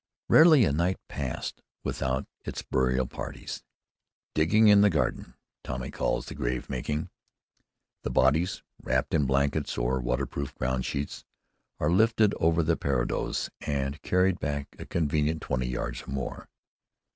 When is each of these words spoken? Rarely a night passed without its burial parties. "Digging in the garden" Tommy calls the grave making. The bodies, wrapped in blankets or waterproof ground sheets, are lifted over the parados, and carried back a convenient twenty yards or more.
Rarely 0.29 0.65
a 0.65 0.71
night 0.71 0.97
passed 1.07 1.61
without 1.83 2.25
its 2.43 2.63
burial 2.63 3.05
parties. 3.05 3.61
"Digging 4.33 4.67
in 4.67 4.81
the 4.81 4.89
garden" 4.89 5.35
Tommy 5.63 5.91
calls 5.91 6.25
the 6.25 6.33
grave 6.33 6.71
making. 6.71 7.11
The 8.01 8.09
bodies, 8.09 8.63
wrapped 8.81 9.13
in 9.13 9.27
blankets 9.27 9.77
or 9.77 10.01
waterproof 10.01 10.55
ground 10.55 10.87
sheets, 10.87 11.23
are 11.79 11.91
lifted 11.91 12.33
over 12.39 12.63
the 12.63 12.75
parados, 12.75 13.51
and 13.67 14.01
carried 14.01 14.39
back 14.39 14.75
a 14.79 14.87
convenient 14.87 15.43
twenty 15.43 15.67
yards 15.67 16.01
or 16.01 16.09
more. 16.09 16.49